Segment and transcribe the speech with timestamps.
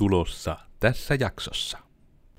[0.00, 1.78] tulossa tässä jaksossa.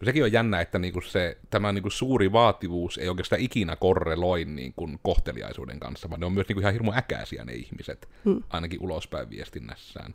[0.06, 4.90] Sekin on jännä, että niinku se, tämä niinku suuri vaativuus ei oikeastaan ikinä korreloi niinku
[5.04, 8.44] kohteliaisuuden kanssa, vaan ne on myös niinku ihan hirmu äkäisiä ne ihmiset, Hmm.
[8.50, 10.14] ainakin ulospäin viestinnässään.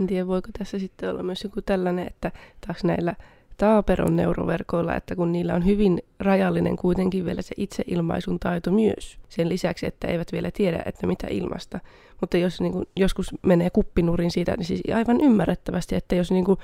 [0.00, 2.32] En tiedä, voiko tässä sitten olla myös joku tällainen, että
[2.66, 3.14] taas näillä
[3.56, 9.18] taaperon neuroverkoilla, että kun niillä on hyvin rajallinen kuitenkin vielä se itseilmaisun taito myös.
[9.28, 11.80] Sen lisäksi, että eivät vielä tiedä, että mitä ilmasta.
[12.20, 16.44] Mutta jos niin kuin, joskus menee kuppinurin siitä, niin siis aivan ymmärrettävästi, että jos niin
[16.44, 16.58] kuin,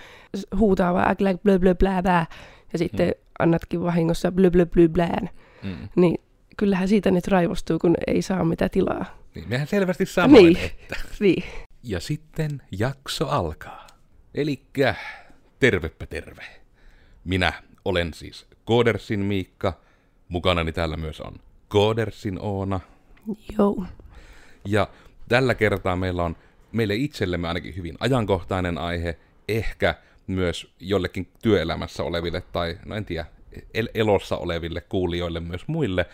[0.59, 2.27] huutaa vaan äklä, blö, blö, blä, blä,
[2.73, 3.15] ja sitten Mm.
[3.39, 5.31] annatkin vahingossa blö, blö, blö, blään,
[5.63, 5.89] Mm.
[5.97, 6.19] niin
[6.57, 9.05] kyllähän siitä nyt raivostuu, kun ei saa mitä tilaa.
[9.35, 10.57] Niin, mehän selvästi sanoin, Niin.
[10.57, 10.97] että...
[11.21, 11.43] Niin.
[11.83, 13.87] Ja sitten jakso alkaa.
[14.35, 14.95] Elikkä
[15.59, 16.43] tervepä terve.
[17.25, 17.53] Minä
[17.85, 19.81] olen siis Koodersin Miikka.
[20.29, 21.35] Mukanani täällä myös on
[21.69, 22.81] Koodersin Oona.
[23.59, 23.85] Joo.
[24.65, 24.89] Ja
[25.29, 26.37] tällä kertaa meillä on
[26.73, 29.19] meille itsellemme ainakin hyvin ajankohtainen aihe,
[29.49, 29.95] ehkä
[30.27, 33.27] myös jollekin työelämässä oleville tai, no en tiedä,
[33.75, 36.07] el- elossa oleville kuulijoille myös muille.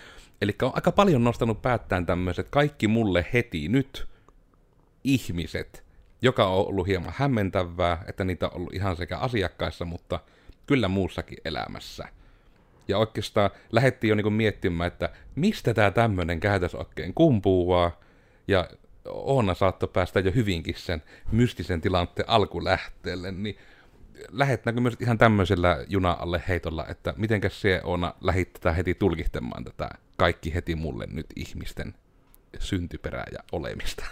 [0.43, 4.07] Eli on aika paljon nostanut päättään tämmöiset kaikki mulle heti nyt
[5.05, 5.85] ihmiset,
[6.23, 10.21] joka on ollut hieman hämmentävää, että niitä on ollut ihan sekä asiakkaissa, mutta
[10.69, 12.09] kyllä muussakin elämässä.
[12.89, 18.01] Ja oikeastaan lähdettiin jo niinku miettimään, että mistä tämä tämmöinen käytös oikein kumpuaa.
[18.49, 18.69] Ja
[19.09, 21.03] Oona saattoi päästä jo hyvinkin sen
[21.33, 23.57] mystisen tilanteen alkulähteelle, niin
[24.31, 29.65] lähettääkö myös ihan tämmöisellä juna alle heitolla, että mitenkäs se Oona lähit tätä heti tulkittamaan
[29.65, 31.95] tätä kaikki heti mulle nyt ihmisten
[32.59, 34.05] syntyperää ja olemista.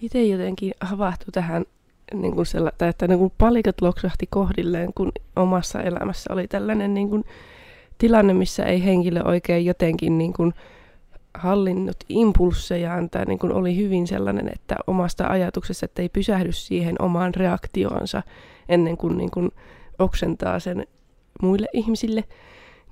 [0.00, 1.64] Itse jotenkin havahtui tähän,
[2.14, 6.94] niin kuin sella, tai että niin kuin palikat loksahti kohdilleen, kun omassa elämässä oli tällainen
[6.94, 7.24] niin kuin
[7.98, 10.54] tilanne, missä ei henkilö oikein jotenkin niin kuin
[11.34, 17.02] hallinnut impulssejaan, tai niin kuin oli hyvin sellainen, että omasta ajatuksesta, että ei pysähdy siihen
[17.02, 18.22] omaan reaktioonsa
[18.68, 19.50] ennen kuin, niin kuin
[19.98, 20.86] oksentaa sen
[21.42, 22.24] muille ihmisille,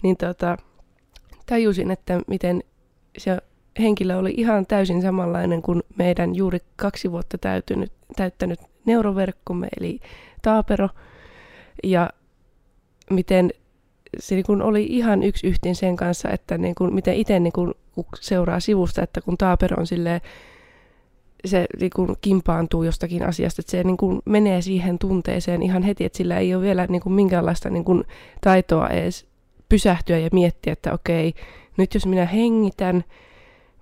[0.03, 0.57] niin tota,
[1.47, 2.63] tajusin, että miten
[3.19, 3.39] se
[3.79, 10.01] henkilö oli ihan täysin samanlainen kuin meidän juuri kaksi vuotta täytynyt, täyttänyt neuroverkkomme, eli
[10.43, 10.89] Taapero,
[11.85, 12.11] ja
[13.11, 13.51] miten
[14.19, 17.53] se niin kuin oli ihan yksi yhteen sen kanssa, että niin kuin, miten itse niin
[17.53, 17.75] kuin,
[18.21, 20.21] seuraa sivusta, että kun Taapero on silleen,
[21.45, 26.05] se niin kuin kimpaantuu jostakin asiasta, että se niin kuin menee siihen tunteeseen ihan heti,
[26.05, 28.05] että sillä ei ole vielä niin kuin minkäänlaista niin kuin
[28.41, 29.27] taitoa edes
[29.69, 31.35] pysähtyä ja miettiä, että okei,
[31.77, 33.05] nyt jos minä hengitän,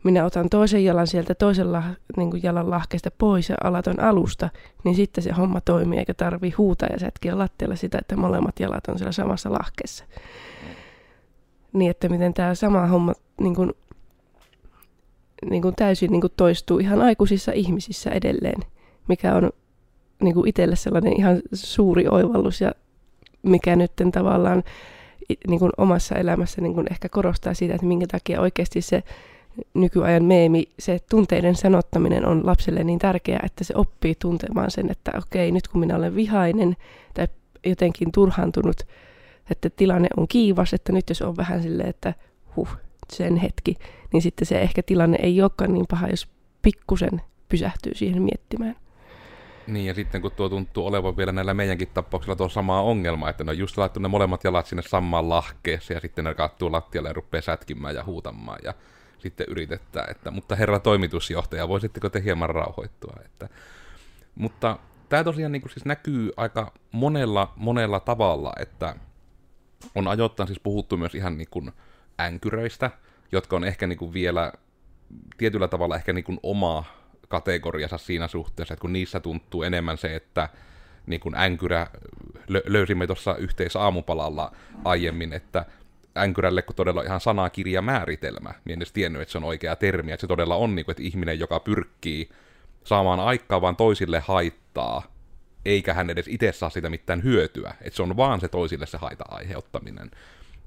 [0.05, 1.83] minä otan toisen jalan sieltä toisella
[2.17, 4.49] niin kuin jalan lahkeesta pois ja alaton alusta,
[4.85, 8.89] niin sitten se homma toimii, eikä tarvi huutaa ja sätkiä lattialla sitä, että molemmat jalat
[8.89, 10.05] on siellä samassa lahkeessa.
[11.73, 13.73] Niin, että miten tämä sama homma niin kuin,
[15.51, 18.61] niin kuin täysin niin kuin toistuu ihan aikuisissa ihmisissä edelleen,
[19.09, 19.51] mikä on
[20.23, 22.73] niin kuin itselle sellainen ihan suuri oivallus ja
[23.43, 24.63] mikä nyt tavallaan
[25.49, 29.03] niin kuin omassa elämässä niin kuin ehkä korostaa sitä, että minkä takia oikeasti se
[29.75, 35.13] nykyajan meemi, se tunteiden sanottaminen on lapselle niin tärkeää, että se oppii tuntemaan sen, että
[35.19, 36.77] okei, nyt kun minä olen vihainen
[37.15, 37.29] tai
[37.67, 38.77] jotenkin turhaantunut,
[39.51, 42.15] että tilanne on kiivas, että nyt jos on vähän silleen, että
[42.57, 42.69] huh,
[43.13, 43.77] sen hetki,
[44.13, 46.29] niin sitten se ehkä tilanne ei olekaan niin paha, jos
[46.63, 48.77] pikkusen pysähtyy siihen miettimään.
[49.67, 53.45] Niin, ja sitten kun tuo tuntuu olevan vielä näillä meidänkin tapauksilla tuo sama ongelma, että
[53.45, 57.09] ne on just laittu ne molemmat jalat sinne samaan lahkeeseen, ja sitten ne kattuu lattialle
[57.09, 58.75] ja rupeaa sätkimään ja huutamaan, ja
[59.25, 63.49] sitten yritetään, että, mutta herra toimitusjohtaja, voisitteko te hieman rauhoittua, että,
[64.35, 68.97] mutta tämä tosiaan niin siis näkyy aika monella, monella tavalla, että
[69.95, 71.73] on ajoittain siis puhuttu myös ihan niin kuin
[72.21, 72.91] änkyröistä,
[73.33, 74.53] jotka on ehkä niin kuin vielä
[75.37, 76.85] tietyllä tavalla ehkä niin kuin oma
[77.29, 80.49] kategoriansa siinä suhteessa, että kun niissä tuntuu enemmän se, että
[81.07, 81.87] niin kuin änkyrä,
[82.51, 84.53] lö- löysimme tuossa yhteisaamupalalla
[84.85, 85.67] aiemmin, että
[86.17, 90.13] änkyrälle kun todella ihan sanakirja määritelmä, niin en edes tiennyt, että se on oikea termi,
[90.13, 92.29] että se todella on niin kuin, että ihminen, joka pyrkii
[92.85, 95.03] saamaan aikaa vaan toisille haittaa,
[95.65, 98.99] eikä hän edes itse saa sitä mitään hyötyä, että se on vaan se toisille se
[98.99, 100.11] haita aiheuttaminen.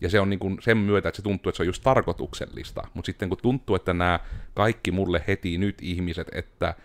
[0.01, 2.87] Ja se on niin kuin sen myötä, että se tuntuu, että se on just tarkoituksellista.
[2.93, 4.19] Mutta sitten kun tuntuu, että nämä
[4.53, 6.75] kaikki mulle heti nyt ihmiset, että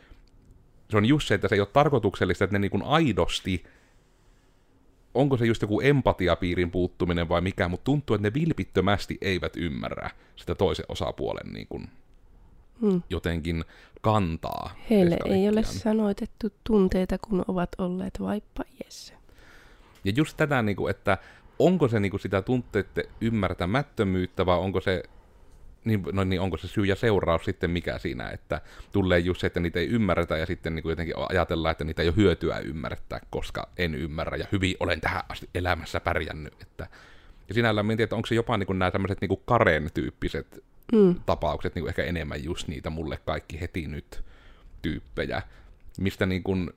[0.90, 3.64] se on just se, että se ei ole tarkoituksellista, että ne niin kuin aidosti,
[5.14, 10.10] onko se just joku empatiapiirin puuttuminen vai mikä, mutta tuntuu, että ne vilpittömästi eivät ymmärrä
[10.36, 11.88] sitä toisen osapuolen niin kuin
[12.80, 13.02] Hmm.
[13.10, 13.64] jotenkin
[14.00, 14.74] kantaa.
[14.90, 15.80] Heille ei ole kaikkiaan.
[15.80, 19.14] sanoitettu tunteita, kun ovat olleet vaippa iässä.
[20.04, 21.18] Ja just tätä, niin kuin, että
[21.58, 25.02] onko se niin kuin sitä tunteiden ymmärtämättömyyttä vai onko se
[25.84, 28.60] niin, no niin, onko se syy ja seuraus sitten mikä siinä, että
[28.92, 32.02] tulee just se, että niitä ei ymmärretä ja sitten niin kuin jotenkin ajatellaan, että niitä
[32.02, 36.54] ei ole hyötyä ymmärtää, koska en ymmärrä ja hyvin olen tähän asti elämässä pärjännyt.
[36.62, 36.86] Että,
[37.48, 41.14] ja sinällään mietin, että onko se jopa niin kuin nämä tämmöiset niin kuin Karen-tyyppiset mm.
[41.26, 44.24] tapaukset niin kuin ehkä enemmän just niitä mulle kaikki heti nyt
[44.82, 45.42] tyyppejä,
[46.00, 46.70] mistä niin kuin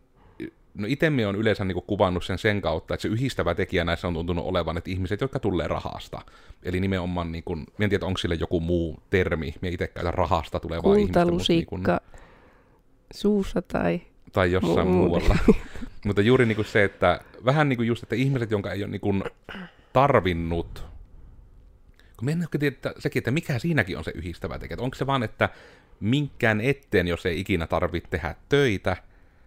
[0.75, 4.13] no itse on yleensä niin kuvannut sen sen kautta, että se yhdistävä tekijä näissä on
[4.13, 6.21] tuntunut olevan, että ihmiset, jotka tulee rahasta.
[6.63, 10.59] Eli nimenomaan, niin kuin, en tiedä, onko sille joku muu termi, me itse käytän rahasta
[10.59, 11.25] tulevaa ihmistä.
[11.25, 11.83] Mutta niin kuin,
[13.13, 14.01] suussa tai...
[14.31, 15.07] Tai jossain muu.
[15.07, 15.37] muualla.
[16.05, 18.91] mutta juuri niin kuin se, että vähän niin kuin just, että ihmiset, jonka ei ole
[18.91, 19.23] niin kuin
[19.93, 20.95] tarvinnut
[22.17, 24.77] kun mennään että sekin, että mikä siinäkin on se yhdistävä tekijä.
[24.79, 25.49] Onko se vaan, että
[25.99, 28.97] minkään eteen, jos ei ikinä tarvitse tehdä töitä,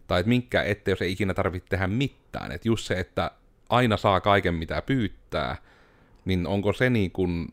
[0.08, 2.52] tai että minkä ettei, jos ei ikinä tarvitse tehdä mitään.
[2.52, 3.31] Että just se, että
[3.69, 5.56] aina saa kaiken mitä pyytää,
[6.25, 7.49] niin onko se niin kuin,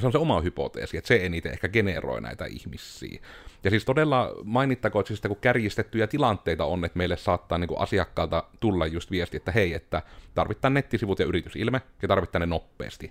[0.00, 3.20] se on se oma hypoteesi, että se eniten ehkä generoi näitä ihmisiä.
[3.64, 7.80] Ja siis todella mainittakoon, että siis, kun kärjistettyjä tilanteita on, että meille saattaa niin kuin
[7.80, 10.02] asiakkaalta tulla just viesti, että hei, että
[10.34, 13.06] tarvitaan nettisivut ja yritysilme, ja tarvitaan ne nopeasti.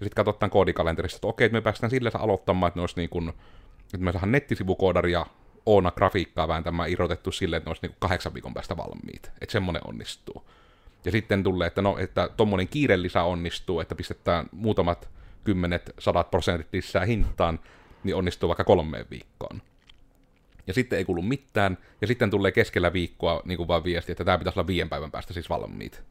[0.00, 3.10] Ja sitten katsotaan koodikalenterista, että okei, että me päästään sillä aloittamaan, että ne olisi niin
[3.10, 3.28] kuin,
[3.94, 5.26] että me saadaan nettisivukoodaria
[5.66, 9.30] Oona grafiikkaa vääntämään irrotettu silleen, että ne olisi niin kahdeksan viikon päästä valmiit.
[9.40, 10.44] Että semmoinen onnistuu.
[11.04, 15.08] Ja sitten tulee, että no, että tommonen kiireellisä onnistuu, että pistetään muutamat
[15.44, 17.60] kymmenet, sadat prosentit lisää hintaan,
[18.04, 19.62] niin onnistuu vaikka kolmeen viikkoon.
[20.66, 24.24] Ja sitten ei kuulu mitään, ja sitten tulee keskellä viikkoa niin kuin vaan viesti, että
[24.24, 26.02] tämä pitäisi olla viiden päivän päästä siis valmiit.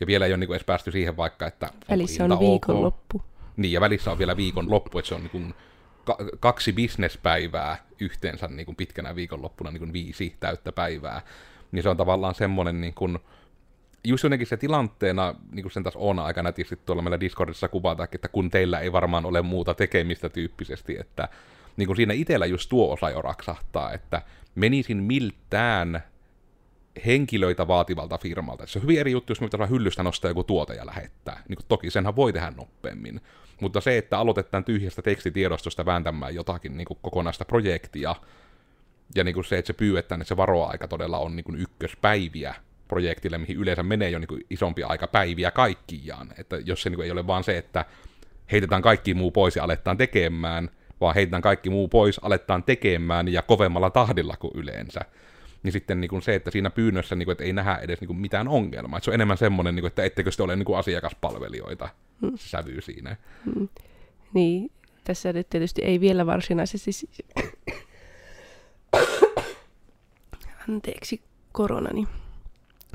[0.00, 1.70] Ja vielä ei ole niin kuin edes päästy siihen vaikka, että...
[1.90, 3.18] Välissä on viikonloppu.
[3.18, 3.30] Okay.
[3.56, 5.54] Niin, ja välissä on vielä viikon loppu, että se on niin kuin
[6.40, 11.22] kaksi bisnespäivää yhteensä niin kuin pitkänä viikonloppuna, niin kuin viisi täyttä päivää,
[11.72, 13.18] niin se on tavallaan semmoinen niin kuin,
[14.04, 18.08] just jotenkin se tilanteena, niin kuin sen taas on aika nätisti tuolla meillä Discordissa kuvata,
[18.12, 21.28] että kun teillä ei varmaan ole muuta tekemistä tyyppisesti, että
[21.76, 24.22] niin kuin siinä itsellä just tuo osa jo raksahtaa, että
[24.54, 26.02] menisin miltään
[27.06, 28.66] henkilöitä vaativalta firmalta.
[28.66, 31.42] Se on hyvin eri juttu, jos me pitäisi hyllystä nostaa joku tuote ja lähettää.
[31.48, 33.20] Niin kuin toki senhän voi tehdä nopeammin.
[33.64, 38.14] Mutta se, että aloitetaan tyhjästä tekstitiedostosta vääntämään jotakin niin kuin kokonaista projektia,
[39.14, 42.54] ja niin kuin se, että se pyydetään, että se varoaika todella on niin kuin ykköspäiviä
[42.88, 46.28] projektille, mihin yleensä menee jo niin kuin isompi aika päiviä kaikkiaan.
[46.38, 47.84] Että jos se niin kuin ei ole vaan se, että
[48.52, 50.70] heitetään kaikki muu pois ja aletaan tekemään,
[51.00, 55.00] vaan heitetään kaikki muu pois, aletaan tekemään ja kovemmalla tahdilla kuin yleensä
[55.64, 58.06] niin sitten niin kuin se, että siinä pyynnössä niin kuin, että ei nähdä edes niin
[58.06, 58.98] kuin mitään ongelmaa.
[58.98, 61.88] Että se on enemmän semmoinen, niin kuin, että ettekö sitten ole niin kuin asiakaspalvelijoita,
[62.20, 62.32] hmm.
[62.36, 63.16] sävy siinä.
[63.44, 63.68] Hmm.
[64.34, 64.70] Niin,
[65.04, 66.90] tässä nyt tietysti ei vielä varsinaisesti...
[70.68, 71.22] Anteeksi,
[71.52, 72.08] koronani.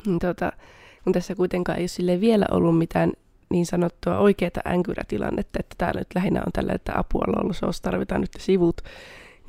[0.06, 0.52] Niin, tota,
[1.04, 3.12] kun tässä kuitenkaan ei ole sille vielä ollut mitään
[3.50, 8.32] niin sanottua oikeaa änkyrätilannetta, että täällä nyt lähinnä on tällä, että apua lollos, tarvitaan nyt
[8.38, 8.82] sivut,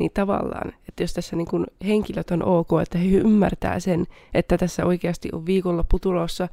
[0.01, 4.59] niin tavallaan, että jos tässä niin kuin henkilöt on ok, että he ymmärtää sen, että
[4.59, 6.49] tässä oikeasti on viikonloppu tulossa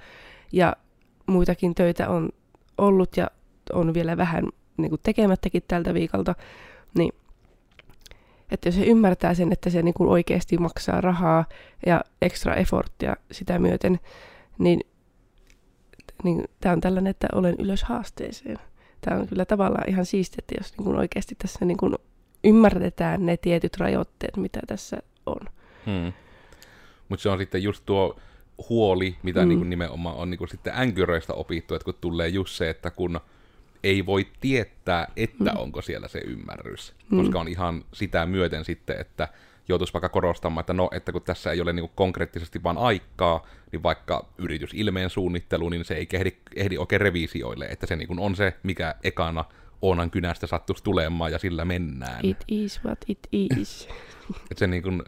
[0.51, 0.75] ja
[1.27, 2.29] muitakin töitä on
[2.77, 3.27] ollut ja
[3.73, 4.43] on vielä vähän
[4.77, 6.35] niin kuin tekemättäkin tältä viikolta,
[6.97, 7.13] niin
[8.51, 11.45] että jos he ymmärtää sen, että se niin kuin oikeasti maksaa rahaa
[11.85, 13.99] ja extra efforttia sitä myöten,
[14.57, 14.81] niin,
[16.23, 18.59] niin tämä on tällainen, että olen ylös haasteeseen.
[19.01, 21.95] Tämä on kyllä tavallaan ihan siistiä, että jos niin kuin oikeasti tässä niin kuin
[22.43, 25.39] ymmärretään ne tietyt rajoitteet, mitä tässä on.
[25.85, 26.13] Hmm.
[27.09, 28.19] Mutta se on sitten just tuo
[28.69, 29.49] huoli, mitä hmm.
[29.49, 33.19] niin nimenomaan on niin sitten änkyröistä opittu, että kun tulee just se, että kun
[33.83, 35.61] ei voi tietää, että hmm.
[35.61, 37.19] onko siellä se ymmärrys, hmm.
[37.19, 39.27] koska on ihan sitä myöten sitten, että
[39.67, 43.83] joutuisi vaikka korostamaan, että no, että kun tässä ei ole niin konkreettisesti vaan aikaa, niin
[43.83, 48.53] vaikka yritysilmeen suunnittelu, niin se ei ehdi, ehdi oikein revisioille, että se niin on se,
[48.63, 49.45] mikä ekana
[49.81, 52.19] Oonan kynästä sattuisi tulemaan ja sillä mennään.
[52.23, 53.87] It is what it is.
[54.51, 55.03] Et se niin kun,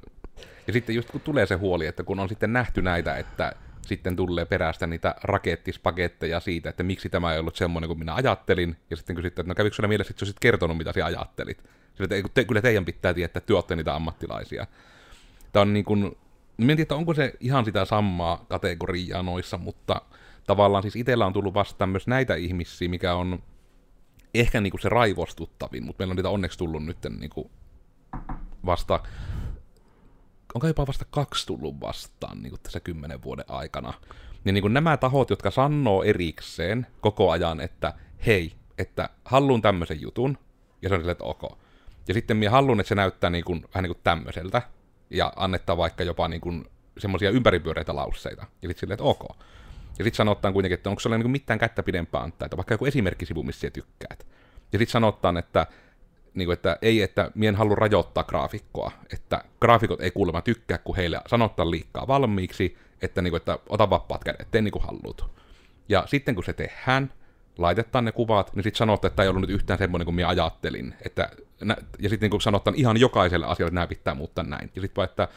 [0.68, 4.16] ja sitten just kun tulee se huoli, että kun on sitten nähty näitä, että sitten
[4.16, 8.96] tulee perästä niitä rakettispaketteja siitä, että miksi tämä ei ollut semmoinen kuin minä ajattelin, ja
[8.96, 11.64] sitten kysytään, että no kävikö sinulla mielessä, että olisit kertonut, mitä sinä ajattelit.
[11.96, 14.68] Sillä, että te, kyllä teidän pitää tietää, että te olette niitä ammattilaisia.
[15.52, 16.18] Tämä on niin kuin,
[16.58, 20.02] tiedä, että onko se ihan sitä samaa kategoriaa noissa, mutta
[20.48, 23.44] tavallaan siis itsellä on tullut vastaan myös näitä ihmisiä, mikä on
[24.34, 27.52] ehkä niinku se raivostuttavin, mutta meillä on niitä onneksi tullut nyt niinku
[28.66, 29.00] vasta,
[30.54, 33.94] onko jopa vasta kaksi tullut vastaan niinku tässä kymmenen vuoden aikana.
[34.44, 37.94] Niin niinku nämä tahot, jotka sanoo erikseen koko ajan, että
[38.26, 40.38] hei, että haluan tämmöisen jutun,
[40.82, 41.60] ja se on silleen, että ok.
[42.08, 44.62] Ja sitten minä haluan, että se näyttää niinku, vähän niin kuin tämmöiseltä,
[45.10, 46.64] ja annettaa vaikka jopa niinku
[46.98, 48.42] semmoisia ympäripyöreitä lausseita.
[48.42, 49.38] Ja sitten silleen, että ok.
[50.00, 52.86] Ja sitten sanotaan kuitenkin, että onko sulla niinku mitään kättä pidempää antaa, että vaikka joku
[52.86, 54.28] esimerkkisivu, missä sä tykkäät.
[54.74, 55.68] Ja sitten sanotaan, että
[56.34, 60.96] niin kuin, että ei, että mien halua rajoittaa graafikkoa, että graafikot ei kuulemma tykkää, kun
[60.96, 65.30] heille sanottaa liikaa valmiiksi, että, niin kuin, että ota vapaat kädet, tee niin kuin haluut.
[65.90, 67.14] Ja sitten kun se tehdään,
[67.58, 70.28] laitetaan ne kuvat, niin sitten sanotte, että tämä ei ollut nyt yhtään semmoinen kuin minä
[70.28, 70.96] ajattelin.
[71.06, 71.30] Että,
[72.00, 74.72] ja sitten niin sanotaan ihan jokaiselle asialle, että nämä pitää muuttaa näin.
[74.76, 75.28] Ja sitten vaan, että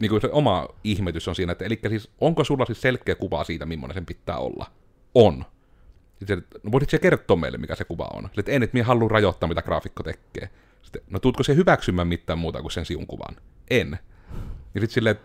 [0.00, 3.44] niin kuin se oma ihmetys on siinä, että eli siis onko sulla siis selkeä kuva
[3.44, 4.66] siitä, millainen sen pitää olla?
[5.14, 5.44] On.
[6.18, 8.30] Sitten, no voisitko se kertoa meille, mikä se kuva on?
[8.34, 10.50] Sitten, en, että minä haluan rajoittaa, mitä graafikko tekee.
[10.82, 13.36] Sitten, no tuutko se hyväksymään mitään muuta kuin sen siun kuvan?
[13.70, 13.98] En.
[14.74, 15.16] Ja sitten silleen,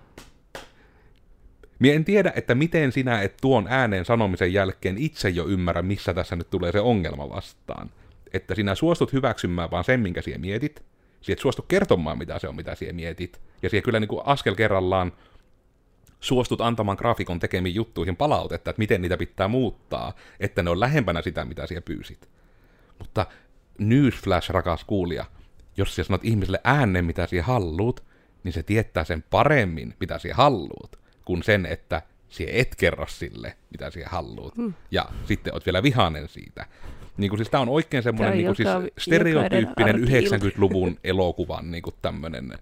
[1.79, 6.13] Mie en tiedä, että miten sinä et tuon ääneen sanomisen jälkeen itse jo ymmärrä, missä
[6.13, 7.89] tässä nyt tulee se ongelma vastaan.
[8.33, 10.83] Että sinä suostut hyväksymään vaan sen, minkä sinä mietit.
[11.21, 13.41] Sinä et suostu kertomaan, mitä se on, mitä sinä mietit.
[13.65, 15.11] Ja sinä kyllä niin kuin askel kerrallaan
[16.19, 21.21] suostut antamaan graafikon tekemiin juttuihin palautetta, että miten niitä pitää muuttaa, että ne on lähempänä
[21.21, 22.29] sitä, mitä sinä pyysit.
[22.99, 23.25] Mutta
[23.77, 25.25] newsflash, rakas kuulija,
[25.77, 28.03] jos sinä sanot ihmiselle äänen, mitä sinä halluut,
[28.43, 33.57] niin se tietää sen paremmin, mitä sinä halluut kuin sen, että sie et kerro sille,
[33.71, 34.57] mitä sie haluut.
[34.57, 34.73] Mm.
[34.91, 36.65] Ja sitten oot vielä vihainen siitä.
[37.17, 41.95] Niin kuin siis tää on oikein semmoinen niin kuin siis stereotyyppinen 90-luvun elokuvan niin kuin
[42.01, 42.59] tämmönen äh,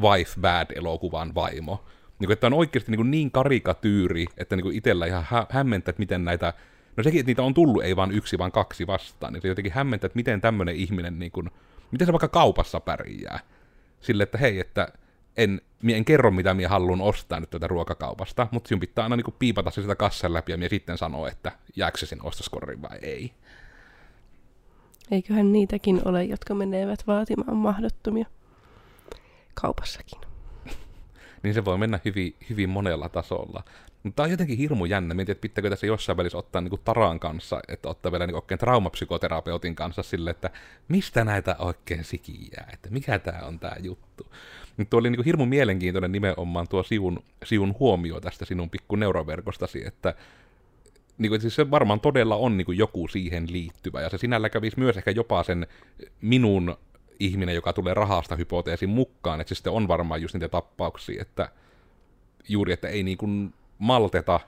[0.00, 1.84] wife bad elokuvan vaimo.
[2.18, 5.46] Niin kuin, että on oikeasti niin, kuin niin karikatyyri, että niin kuin itsellä ihan hä-
[5.50, 6.52] hämmentää, että miten näitä,
[6.96, 9.72] no sekin, että niitä on tullut ei vaan yksi, vaan kaksi vastaan, niin se jotenkin
[9.72, 11.50] hämmentää, että miten tämmöinen ihminen, niin kuin,
[11.90, 13.40] miten se vaikka kaupassa pärjää.
[14.00, 14.88] Sille, että hei, että
[15.36, 19.24] en, en kerro, mitä minä haluan ostaa nyt tätä ruokakaupasta, mutta sinun pitää aina niin
[19.24, 22.24] kuin piipata se sitä kassan läpi ja minä sitten sanoo, että jääkö se sinne
[22.82, 23.32] vai ei.
[25.10, 28.26] Eiköhän niitäkin ole, jotka menevät vaatimaan mahdottomia
[29.60, 30.20] kaupassakin.
[31.42, 33.62] niin se voi mennä hyvin, hyvin monella tasolla.
[34.02, 35.14] Mutta tämä on jotenkin hirmu jännä.
[35.14, 38.34] Mietin, että pitääkö tässä jossain välissä ottaa niin kuin Taran kanssa, että ottaa vielä niin
[38.34, 40.50] oikein traumapsykoterapeutin kanssa sille, että
[40.88, 44.26] mistä näitä oikein sikiää, että mikä tämä on tämä juttu.
[44.76, 48.96] Nyt tuo oli niin kuin hirmu mielenkiintoinen nimenomaan tuo sivun, sivun huomio tästä sinun pikku
[48.96, 50.14] neuroverkostasi, että
[51.18, 54.48] niin kuin, siis se varmaan todella on niin kuin joku siihen liittyvä, ja se sinällä
[54.50, 55.66] kävisi myös ehkä jopa sen
[56.20, 56.76] minun
[57.20, 61.48] ihminen, joka tulee rahasta hypoteesin mukaan, että se sitten on varmaan just niitä tappauksia, että
[62.48, 64.40] juuri, että ei niin kuin malteta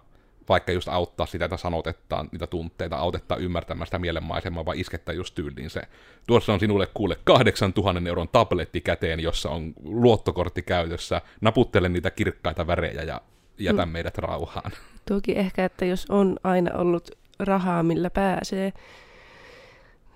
[0.49, 5.35] vaikka just auttaa sitä, että sanotetaan niitä tunteita, autetta ymmärtämään sitä mielenmaisemaa, vaan iskettä just
[5.35, 5.83] tyyliin se.
[6.27, 12.67] Tuossa on sinulle kuule 8000 euron tabletti käteen, jossa on luottokortti käytössä, naputtele niitä kirkkaita
[12.67, 13.21] värejä ja
[13.59, 13.93] jätä mm.
[13.93, 14.73] meidät rauhaan.
[15.09, 18.73] Toki ehkä, että jos on aina ollut rahaa, millä pääsee,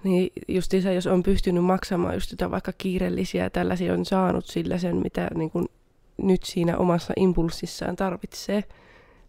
[0.04, 4.96] niin justiinsa, jos on pystynyt maksamaan just sitä vaikka kiireellisiä tällaisia, on saanut sillä sen,
[4.96, 5.68] mitä niin kuin
[6.16, 8.64] nyt siinä omassa impulssissaan tarvitsee,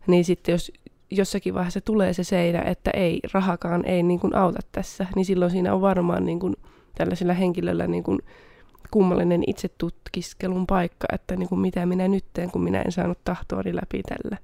[0.07, 0.71] niin sitten jos
[1.11, 5.51] jossakin vaiheessa tulee se seinä, että ei, rahakaan ei niin kuin auta tässä, niin silloin
[5.51, 6.55] siinä on varmaan niin kuin
[6.95, 8.19] tällaisella henkilöllä niin kuin
[8.91, 13.75] kummallinen itsetutkiskelun paikka, että niin kuin mitä minä nyt teen, kun minä en saanut tahtoani
[13.75, 14.37] läpi tällä.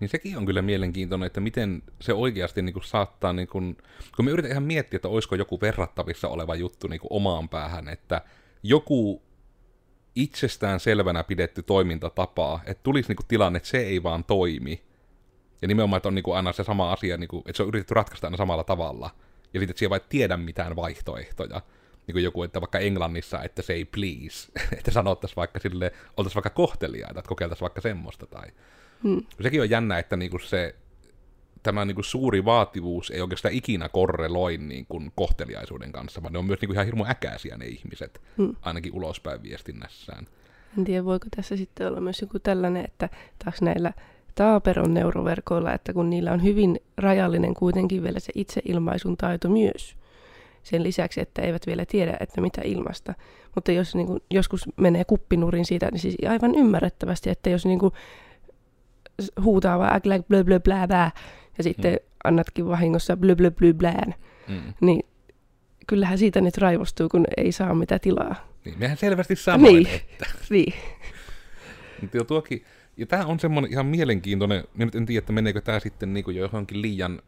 [0.00, 3.76] Niin sekin on kyllä mielenkiintoinen, että miten se oikeasti niin kuin saattaa, niin kuin,
[4.16, 7.88] kun me yritän ihan miettiä, että olisiko joku verrattavissa oleva juttu niin kuin omaan päähän,
[7.88, 8.22] että
[8.62, 9.22] joku
[10.14, 14.82] itsestään selvänä pidetty toimintatapa, että tulisi niin kuin tilanne, että se ei vaan toimi,
[15.64, 17.68] ja nimenomaan, että on niin kuin aina se sama asia, niin kuin, että se on
[17.68, 19.10] yritetty ratkaista aina samalla tavalla.
[19.54, 21.60] Ja sitten, että siellä ei tiedä mitään vaihtoehtoja.
[22.06, 26.50] Niin kuin joku, että vaikka Englannissa, että say please, että sanottaisiin vaikka sille, oltaisiin vaikka
[26.50, 28.26] kohteliaita, että kokeiltaisiin vaikka semmoista.
[28.26, 28.46] Tai...
[29.04, 29.22] Hmm.
[29.42, 30.74] Sekin on jännä, että niin kuin se,
[31.62, 36.38] tämä niin kuin suuri vaativuus ei oikeastaan ikinä korreloi niin kuin kohteliaisuuden kanssa, vaan ne
[36.38, 38.56] on myös niin kuin ihan hirmu äkäisiä ne ihmiset, hmm.
[38.62, 40.26] ainakin ulospäin viestinnässään.
[40.78, 43.08] En tiedä, voiko tässä sitten olla myös joku tällainen, että
[43.44, 43.92] taas näillä
[44.34, 49.96] taaperon neuroverkoilla, että kun niillä on hyvin rajallinen kuitenkin vielä se itseilmaisun taito myös.
[50.62, 53.14] Sen lisäksi, että eivät vielä tiedä, että mitä ilmasta.
[53.54, 57.78] Mutta jos niin kuin, joskus menee kuppinurin siitä, niin siis aivan ymmärrettävästi, että jos niin
[57.78, 57.92] kuin,
[59.42, 61.10] huutaa vaan blö blö blö blä, blä
[61.58, 61.98] ja sitten mm.
[62.24, 64.14] annatkin vahingossa blö blö blö blään,
[64.48, 64.74] mm.
[64.80, 65.02] niin
[65.86, 68.34] kyllähän siitä nyt raivostuu, kun ei saa mitä tilaa.
[68.64, 69.86] Niin, mehän selvästi saamme niin.
[69.86, 70.26] että.
[70.50, 70.74] niin.
[72.00, 72.64] Mutta tuokin,
[72.96, 76.24] ja tämä on semmoinen ihan mielenkiintoinen, minä nyt en tiedä, että meneekö tämä sitten niin
[76.24, 77.22] kuin johonkin liian,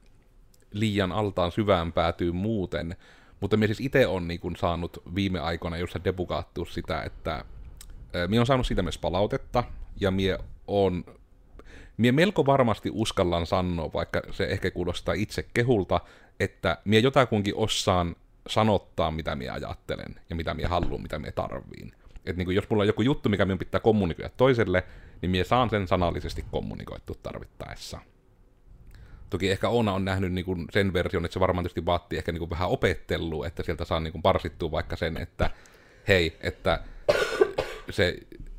[0.72, 2.96] liian altaan syvään päätyy muuten,
[3.40, 7.44] mutta minä siis itse olen niin kuin saanut viime aikoina just debugaattua sitä, että
[8.28, 9.64] minä on saanut siitä myös palautetta,
[10.00, 11.04] ja minä on
[11.96, 16.00] Mie melko varmasti uskallan sanoa, vaikka se ehkä kuulostaa itse kehulta,
[16.40, 18.16] että mie jotakunkin osaan
[18.48, 21.92] sanottaa, mitä minä ajattelen, ja mitä minä haluan, mitä minä tarviin.
[22.26, 24.84] Että niin jos mulla on joku juttu, mikä minun pitää kommunikoida toiselle,
[25.22, 27.98] niin minä saan sen sanallisesti kommunikoittu tarvittaessa.
[29.30, 32.32] Toki ehkä Oona on nähnyt niin kuin sen version, että se varmaan tietysti vaatii ehkä
[32.32, 35.50] niin kuin vähän opettelua, että sieltä saa niin kuin parsittua vaikka sen, että
[36.08, 36.80] hei, että
[37.90, 38.18] se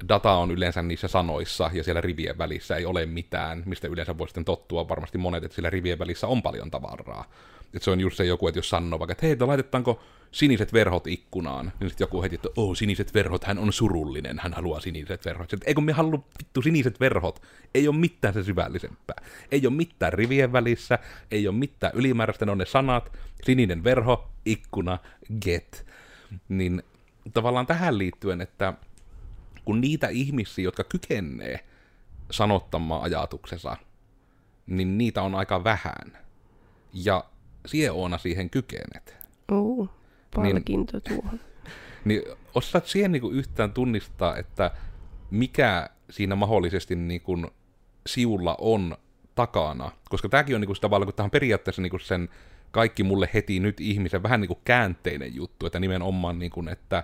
[0.09, 4.27] data on yleensä niissä sanoissa ja siellä rivien välissä ei ole mitään, mistä yleensä voi
[4.27, 7.25] sitten tottua varmasti monet, että siellä rivien välissä on paljon tavaraa.
[7.73, 10.01] Että se on just se joku, että jos sanoo vaikka, että hei, laitetaanko
[10.31, 14.53] siniset verhot ikkunaan, niin sitten joku heti, että oh, siniset verhot, hän on surullinen, hän
[14.53, 15.49] haluaa siniset verhot.
[15.49, 17.41] Sitten, eikö me halua vittu siniset verhot,
[17.75, 19.15] ei ole mitään se syvällisempää.
[19.51, 20.99] Ei ole mitään rivien välissä,
[21.31, 24.99] ei ole mitään ylimääräistä, ne on ne sanat, sininen verho, ikkuna,
[25.41, 25.85] get.
[26.49, 26.83] Niin
[27.33, 28.73] tavallaan tähän liittyen, että
[29.67, 31.59] kun niitä ihmisiä, jotka kykenee
[32.31, 33.77] sanottamaan ajatuksensa,
[34.67, 36.17] niin niitä on aika vähän.
[36.93, 37.25] Ja
[37.65, 39.17] sie Oona siihen kykenet.
[39.51, 39.89] Uh,
[40.35, 41.39] palkinto niin, tuohon.
[42.05, 42.21] Niin
[42.55, 44.71] osaat siihen niin yhtään tunnistaa, että
[45.31, 47.47] mikä siinä mahdollisesti niin kuin
[48.07, 48.97] siulla on
[49.35, 52.29] takana, koska tämäkin on niin kuin tavallaan, kun tämä on periaatteessa niin kuin sen
[52.71, 57.03] kaikki mulle heti nyt ihmisen vähän niin kuin käänteinen juttu, että nimenomaan niin kuin, että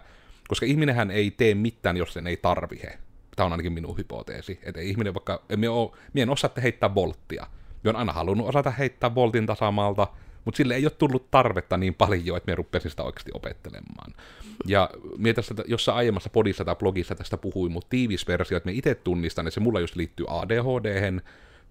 [0.54, 3.00] koska ihminenhän ei tee mitään, jos sen ei tarvihe.
[3.36, 4.60] Tämä on ainakin minun hypoteesi.
[4.64, 7.48] Että ihminen vaikka, me, ole, me en osaa heittää volttia.
[7.84, 10.08] Me on aina halunnut osata heittää voltin tasamalta,
[10.46, 14.14] mutta sille ei ole tullut tarvetta niin paljon, että me rupesin sitä oikeasti opettelemaan.
[14.66, 18.74] Ja minä tässä jossain aiemmassa podissa tai blogissa tästä puhuin, mutta tiivis versio, että me
[18.74, 21.20] itse tunnistan, että se mulla just liittyy ADHD,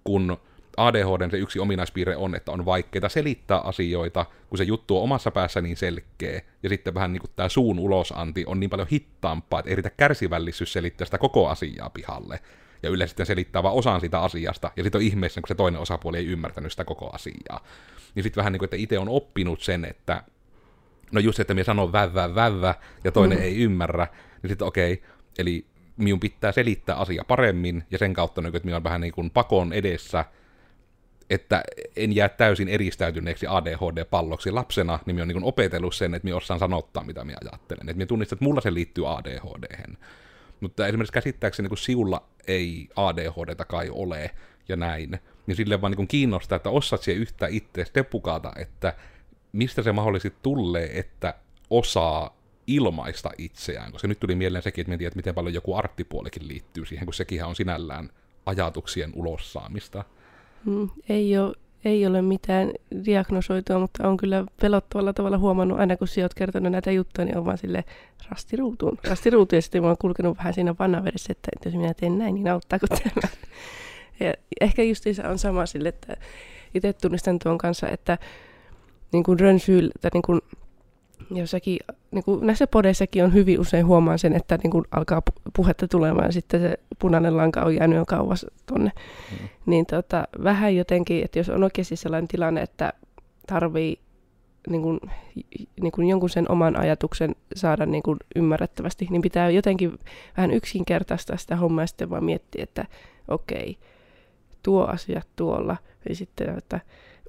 [0.04, 0.38] kun
[0.76, 5.30] ADHDn se yksi ominaispiirre on, että on vaikeaa selittää asioita, kun se juttu on omassa
[5.30, 9.60] päässä niin selkeä, ja sitten vähän niin kuin tämä suun ulosanti on niin paljon hittaampaa,
[9.60, 12.40] että ei riitä kärsivällisyys selittää sitä koko asiaa pihalle,
[12.82, 15.80] ja yleensä sitten selittää vain osan sitä asiasta, ja sitten on ihmeessä, kun se toinen
[15.80, 17.64] osapuoli ei ymmärtänyt sitä koko asiaa.
[18.14, 20.22] Niin sitten vähän niin kuin, että itse on oppinut sen, että
[21.12, 22.74] no just, että minä sanon vävä, vävä,
[23.04, 23.44] ja toinen mm.
[23.44, 24.06] ei ymmärrä,
[24.42, 25.06] niin sitten okei, okay,
[25.38, 29.12] eli minun pitää selittää asia paremmin, ja sen kautta, niin että minä on vähän niin
[29.12, 30.24] kuin pakon edessä,
[31.32, 31.62] että
[31.96, 36.58] en jää täysin eristäytyneeksi ADHD-palloksi lapsena, niin minä olen niin opetellut sen, että minä osaan
[36.58, 37.88] sanottaa, mitä minä ajattelen.
[37.88, 39.96] Että minä tunnistan, että mulla se liittyy ADHD.
[40.60, 44.30] Mutta esimerkiksi käsittääkseni, kun siulla ei ADHDta kai ole,
[44.68, 48.94] ja näin, niin sille vaan niin kiinnostaa, että osaat siihen yhtä itse steppukaata, että
[49.52, 51.34] mistä se mahdollisesti tulee, että
[51.70, 56.48] osaa ilmaista itseään, koska nyt tuli mieleen sekin, että me tiedät, miten paljon joku arttipuolikin
[56.48, 58.10] liittyy siihen, kun sekin on sinällään
[58.46, 60.04] ajatuksien ulossaamista.
[60.64, 62.72] Mm, ei, ole, ei ole mitään
[63.04, 67.38] diagnosoitua, mutta on kyllä pelottavalla tavalla huomannut, aina kun sinä olet kertonut näitä juttuja, niin
[67.38, 67.84] on vaan sille
[68.30, 68.98] rastiruutuun.
[69.08, 72.48] Rastiruutu, ja sitten mä oon kulkenut vähän siinä vannavedessä, että jos minä teen näin, niin
[72.48, 73.28] auttaako tämä?
[74.20, 76.16] Ja ehkä justiinsa on sama sille, että
[76.74, 78.18] itse tunnistan tuon kanssa, että
[79.12, 80.40] niin kuin Rönsyl, tai niin kuin
[81.30, 81.78] jossakin,
[82.10, 85.22] niin kuin näissä podeissakin on hyvin usein huomaan sen, että niin kuin alkaa
[85.56, 88.90] puhetta tulemaan ja sitten se punainen lanka on jäänyt jo kauas tonne.
[89.30, 89.48] Mm.
[89.66, 92.92] Niin tota, vähän jotenkin, että jos on oikeasti sellainen tilanne, että
[93.46, 93.98] tarvii
[94.68, 95.00] niin kuin,
[95.80, 99.98] niin kuin jonkun sen oman ajatuksen saada niin kuin ymmärrettävästi, niin pitää jotenkin
[100.36, 102.84] vähän yksinkertaistaa sitä hommaa ja sitten vaan miettiä, että
[103.28, 103.78] okei,
[104.62, 105.76] tuo asia tuolla.
[106.08, 106.80] Ja sitten, että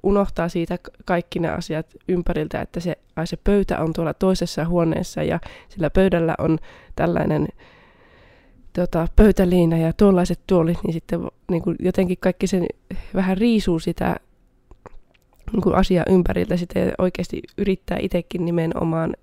[0.04, 5.22] unohtaa siitä kaikki ne asiat ympäriltä, että se, ai se pöytä on tuolla toisessa huoneessa
[5.22, 6.58] ja sillä pöydällä on
[6.96, 7.48] tällainen
[8.72, 12.66] tota, pöytäliina ja tuollaiset tuolit, niin sitten niin kuin jotenkin kaikki sen
[13.14, 14.16] vähän riisuu sitä
[15.52, 19.14] niin kuin asiaa ympäriltä sitten oikeasti yrittää itsekin nimenomaan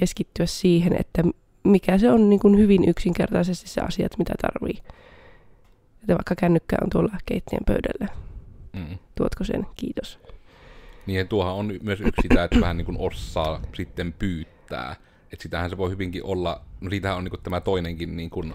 [0.00, 1.22] keskittyä siihen, että
[1.64, 4.78] mikä se on niin kuin hyvin yksinkertaisesti se asiat, mitä tarvii.
[6.00, 8.21] Että vaikka kännykkä on tuolla keittiön pöydällä.
[8.72, 8.98] Mm.
[9.14, 9.66] Tuotko sen?
[9.76, 10.18] Kiitos.
[11.06, 14.96] Niin, tuohan on myös yksi sitä, että vähän niin kuin osaa sitten pyytää.
[15.32, 18.54] Että sitähän se voi hyvinkin olla, no siitähän on niin kuin tämä toinenkin niin kuin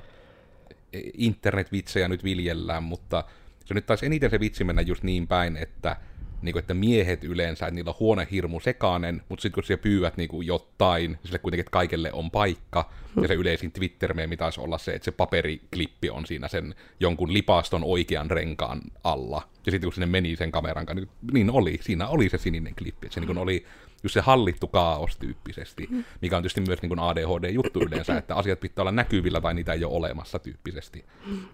[1.14, 3.24] internetvitsejä nyt viljellään, mutta
[3.66, 5.96] se nyt taisi eniten se vitsi mennä just niin päin, että
[6.42, 9.82] niin kuin, että miehet yleensä, että niillä on huone hirmu sekainen, mutta sitten kun siellä
[9.82, 12.90] pyyvät niin kuin jotain, niin sille kuitenkin, että kaikelle on paikka,
[13.22, 17.84] ja se yleisin twitter taisi olla se, että se paperiklippi on siinä sen jonkun lipaston
[17.84, 22.08] oikean renkaan alla, ja sitten kun sinne meni sen kameran kanssa, niin, niin oli, siinä
[22.08, 23.66] oli se sininen klippi, että se niin kuin oli
[24.08, 26.04] just se hallittu kaos tyyppisesti, mm.
[26.22, 29.74] mikä on tietysti myös niin kuin ADHD-juttu yleensä, että asiat pitää olla näkyvillä tai niitä
[29.74, 31.06] ei ole olemassa tyyppisesti.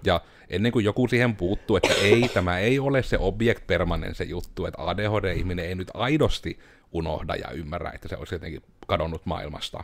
[0.03, 4.23] Ja ennen kuin joku siihen puuttuu, että ei, tämä ei ole se object permanent se
[4.23, 6.59] juttu, että ADHD-ihminen ei nyt aidosti
[6.91, 9.83] unohda ja ymmärrä, että se olisi jotenkin kadonnut maailmasta.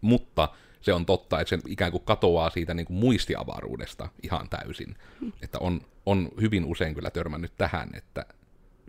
[0.00, 0.48] Mutta
[0.80, 4.96] se on totta, että se ikään kuin katoaa siitä niin kuin muistiavaruudesta ihan täysin.
[5.42, 8.26] Että on, on hyvin usein kyllä törmännyt tähän, että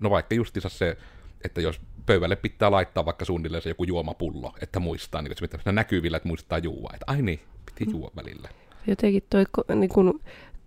[0.01, 0.97] no vaikka justiinsa se
[1.43, 5.71] että jos pöydälle pitää laittaa vaikka suunnilleen se joku juomapullo, että muistaa, niin että se
[5.71, 6.91] näkyvillä, että muistaa juua.
[6.93, 8.49] Että ai niin, piti juua välillä.
[8.87, 10.13] Jotenkin toi niin kuin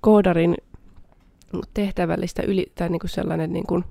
[0.01, 0.57] koodarin
[1.75, 3.85] tehtävällistä yli, tai niin sellainen niin kuin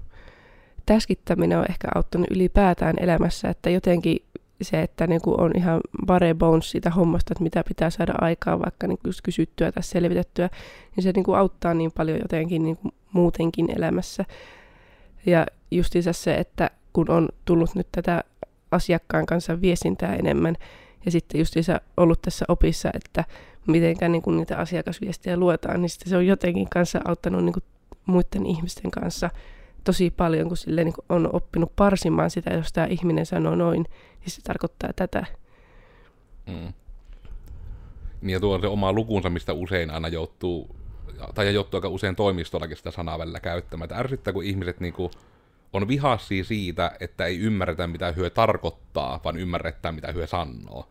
[0.86, 4.20] täskittäminen on ehkä auttanut ylipäätään elämässä, että jotenkin
[4.62, 8.60] se, että niin kuin on ihan bare bones siitä hommasta, että mitä pitää saada aikaa
[8.60, 10.50] vaikka niin kysyttyä tai selvitettyä,
[10.96, 12.78] niin se niin auttaa niin paljon jotenkin niin
[13.12, 14.26] muutenkin elämässä.
[15.26, 18.24] Ja justiinsa se, että kun on tullut nyt tätä
[18.72, 20.56] asiakkaan kanssa viestintää enemmän,
[21.06, 23.24] ja sitten justiinsa ollut tässä opissa, että
[23.68, 27.64] miten niin kuin niitä asiakasviestejä luetaan, niin sitten se on jotenkin kanssa auttanut niin kuin
[28.06, 29.30] muiden ihmisten kanssa
[29.84, 33.86] tosi paljon, kun sille niin kuin on oppinut parsimaan sitä, jos tämä ihminen sanoo noin,
[34.20, 35.26] niin se tarkoittaa tätä.
[36.48, 36.74] Mm.
[38.22, 40.76] Niin ja tuo on se oma lukunsa, mistä usein aina joutuu,
[41.36, 43.86] tai joutuu aika usein toimistollakin sitä sanaa välillä käyttämään.
[43.86, 45.12] Että ärsyttää, kun ihmiset niinku
[45.74, 50.90] on vihassia siitä, että ei ymmärretä, mitä hyö tarkoittaa, vaan ymmärretään, mitä hyö sanoo.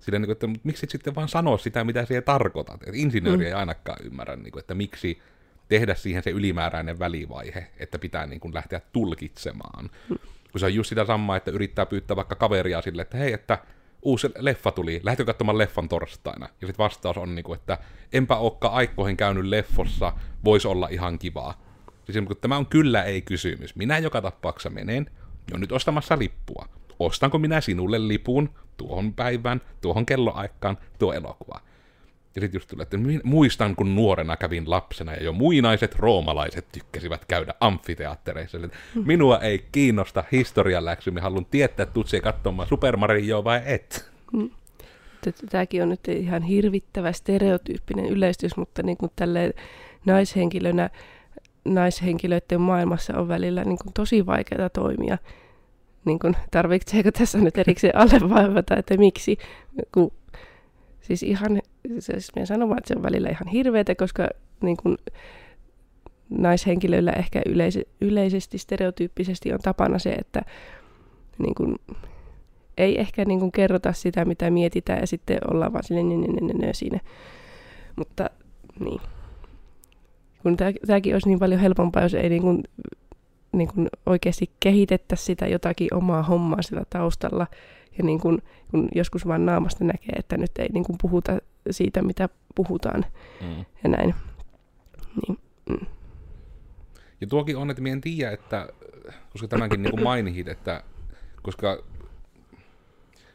[0.00, 2.74] Sillä niin kuin, että miksi sitten vaan sanoa sitä, mitä siihen tarkoitat.
[2.74, 3.46] Että insinööri mm.
[3.46, 5.22] ei ainakaan ymmärrä, niin kuin, että miksi
[5.68, 9.90] tehdä siihen se ylimääräinen välivaihe, että pitää niin kuin lähteä tulkitsemaan.
[10.08, 10.16] Mm.
[10.52, 13.58] Kun se on just sitä samaa, että yrittää pyytää vaikka kaveria sille, että hei, että
[14.02, 16.48] uusi leffa tuli, lähdetkö katsomaan leffan torstaina?
[16.60, 17.78] Ja sitten vastaus on, niin kuin, että
[18.12, 20.12] enpä olekaan aikoihin käynyt leffossa,
[20.44, 21.69] voisi olla ihan kivaa.
[22.12, 23.76] Siis kun tämä on kyllä ei kysymys.
[23.76, 25.10] Minä joka tapauksessa menen,
[25.52, 26.68] jo nyt ostamassa lippua.
[26.98, 31.60] Ostanko minä sinulle lipun tuohon päivään, tuohon kelloaikaan, tuo elokuva?
[32.34, 37.24] Ja sitten just tulee, että muistan, kun nuorena kävin lapsena ja jo muinaiset roomalaiset tykkäsivät
[37.24, 38.58] käydä amfiteattereissa.
[38.58, 39.02] Eli mm.
[39.06, 44.10] minua ei kiinnosta historian läksy, minä haluan tietää, että tutsia katsomaan Super Mario vai et.
[44.32, 44.50] Mm.
[45.50, 49.54] Tämäkin on nyt ihan hirvittävä stereotyyppinen yleistys, mutta niin kuin tälleen
[50.04, 50.90] naishenkilönä
[51.64, 55.18] naishenkilöiden maailmassa on välillä niin kuin tosi vaikeaa toimia.
[56.04, 59.38] Niin kuin, tarvitseeko tässä nyt erikseen allevaivata, että miksi?
[59.94, 60.12] Kun,
[61.00, 61.60] siis ihan,
[61.98, 64.28] siis minä sanon vaan, että se on välillä ihan hirveätä, koska
[64.62, 64.98] niin kuin,
[66.30, 70.42] naishenkilöillä ehkä yleis- yleisesti, stereotyyppisesti on tapana se, että
[71.38, 71.76] niin kuin,
[72.78, 76.46] ei ehkä niin kuin, kerrota sitä, mitä mietitään, ja sitten ollaan vaan silleen niin, niin,
[76.46, 77.00] niin, siinä.
[77.96, 78.30] Mutta
[78.80, 79.00] niin
[80.42, 82.64] kun tämäkin olisi niin paljon helpompaa, jos ei niin kuin,
[83.52, 87.46] niin kuin oikeasti kehitettäisi sitä jotakin omaa hommaa sillä taustalla.
[87.98, 91.38] Ja niin kuin, kun joskus vaan naamasta näkee, että nyt ei niin kuin puhuta
[91.70, 93.04] siitä, mitä puhutaan
[93.40, 93.64] mm.
[93.84, 94.14] ja näin.
[95.28, 95.86] Niin, mm.
[97.20, 98.68] Ja tuokin on, että minä en tiedä, että
[99.32, 100.82] koska tämänkin niin kuin mainihit, että
[101.42, 101.82] koska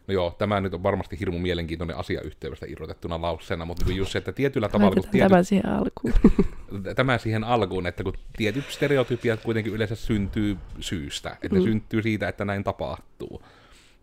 [0.07, 4.17] No joo, tämä nyt on varmasti hirmu mielenkiintoinen asia yhteydestä irrotettuna lauseena, mutta just se,
[4.17, 4.95] että tietyllä tavalla...
[4.95, 6.13] Kun tietyt, tämä siihen alkuun.
[6.95, 11.55] tämä siihen alkuun, että kun tietyt stereotypiat kuitenkin yleensä syntyy syystä, että mm.
[11.55, 13.43] ne syntyy siitä, että näin tapahtuu.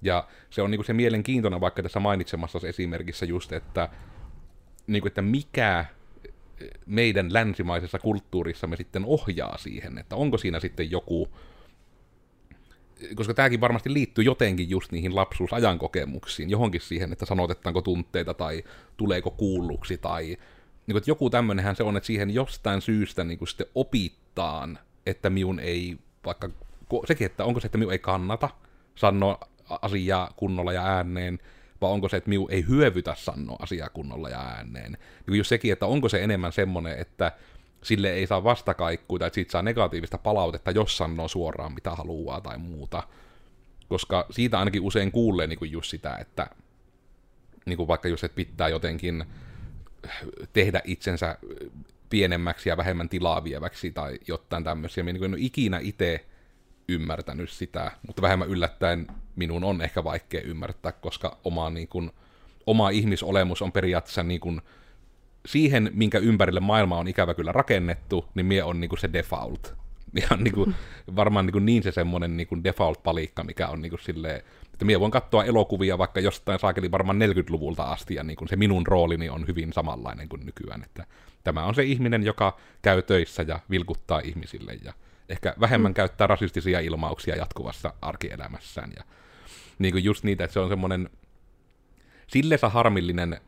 [0.02, 3.88] Ja se on niin kuin se mielenkiintoinen vaikka tässä mainitsemassa esimerkissä just, että,
[4.86, 5.84] niin kuin, että mikä
[6.86, 11.28] meidän länsimaisessa kulttuurissamme sitten ohjaa siihen, että onko siinä sitten joku
[13.14, 18.64] koska tämäkin varmasti liittyy jotenkin just niihin lapsuusajan kokemuksiin, johonkin siihen, että sanotetaanko tunteita tai
[18.96, 20.38] tuleeko kuulluksi tai niin
[20.86, 25.30] kuin, että joku tämmönenhän se on, että siihen jostain syystä niin kuin sitten opittaan, että
[25.30, 26.50] minun ei vaikka,
[27.06, 28.48] sekin, että onko se, että minun ei kannata
[28.94, 29.38] sanoa
[29.68, 31.38] asiaa kunnolla ja ääneen,
[31.80, 34.96] vai onko se, että minun ei hyövytä sanoa asiaa kunnolla ja ääneen.
[35.26, 37.32] Niin just sekin, että onko se enemmän semmoinen, että
[37.82, 42.58] sille ei saa vastakaikkuja tai siitä saa negatiivista palautetta, jos sanoo suoraan mitä haluaa tai
[42.58, 43.02] muuta.
[43.88, 46.46] Koska siitä ainakin usein kuulee niin kuin just sitä, että
[47.66, 49.24] niin kuin vaikka jos et pitää jotenkin
[50.52, 51.38] tehdä itsensä
[52.10, 55.04] pienemmäksi ja vähemmän tilaa vieväksi tai jotain tämmöisiä.
[55.04, 56.26] Minä niin en ole ikinä itse
[56.88, 62.10] ymmärtänyt sitä, mutta vähemmän yllättäen minun on ehkä vaikea ymmärtää, koska oma, niin kuin,
[62.66, 64.62] oma ihmisolemus on periaatteessa niin kuin,
[65.46, 69.74] siihen, minkä ympärille maailma on ikävä kyllä rakennettu, niin mie on niinku se default.
[70.32, 70.72] On niinku,
[71.16, 75.44] varmaan niinku niin se semmoinen niinku default-palikka, mikä on niinku silleen, että mie voin katsoa
[75.44, 80.28] elokuvia vaikka jostain saakeli varmaan 40-luvulta asti, ja niinku se minun roolini on hyvin samanlainen
[80.28, 81.06] kuin nykyään, että
[81.44, 84.92] tämä on se ihminen, joka käy töissä ja vilkuttaa ihmisille, ja
[85.28, 85.94] ehkä vähemmän mm.
[85.94, 89.04] käyttää rasistisia ilmauksia jatkuvassa arkielämässään, ja
[89.78, 91.10] niinku just niitä, että se on semmoinen
[92.26, 93.40] sillensä harmillinen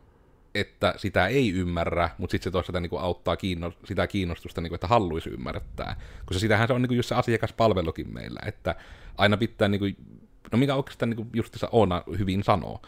[0.55, 4.69] että sitä ei ymmärrä, mutta sitten se toisaalta niin kuin auttaa kiinno, sitä kiinnostusta, niin
[4.69, 5.95] kuin, että haluaisi ymmärtää.
[6.25, 8.75] Koska sitähän se on niin kuin just se asiakaspalvelukin meillä, että
[9.17, 9.95] aina pitää, niin kuin,
[10.51, 12.81] no mikä oikeastaan niin kuin justissa Oona hyvin sanoo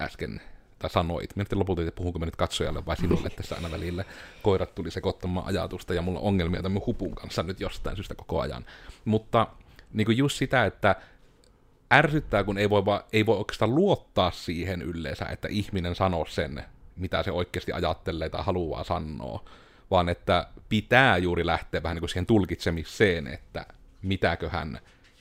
[0.00, 0.40] äsken,
[0.78, 1.36] tai sanoit.
[1.36, 4.04] Mietin lopulta, että puhunko nyt katsojalle vai sinulle tässä aina välillä.
[4.42, 8.40] Koirat tuli sekoittamaan ajatusta ja mulla on ongelmia tämän hupun kanssa nyt jostain syystä koko
[8.40, 8.64] ajan.
[9.04, 9.46] Mutta
[9.92, 10.96] niin kuin just sitä, että
[11.92, 16.64] ärsyttää, kun ei voi, va- ei voi oikeastaan luottaa siihen yleensä, että ihminen sanoo sen,
[17.00, 19.44] mitä se oikeasti ajattelee tai haluaa sanoa,
[19.90, 23.66] vaan että pitää juuri lähteä vähän niin kuin siihen tulkitsemiseen, että
[24.02, 24.78] mitäköhän